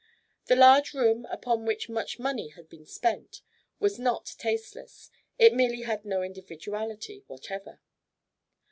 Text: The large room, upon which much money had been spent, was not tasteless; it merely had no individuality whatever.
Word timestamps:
The 0.47 0.55
large 0.55 0.95
room, 0.95 1.27
upon 1.29 1.63
which 1.63 1.87
much 1.87 2.17
money 2.17 2.47
had 2.47 2.67
been 2.67 2.87
spent, 2.87 3.43
was 3.79 3.99
not 3.99 4.33
tasteless; 4.39 5.11
it 5.37 5.53
merely 5.53 5.81
had 5.83 6.05
no 6.05 6.23
individuality 6.23 7.23
whatever. 7.27 7.81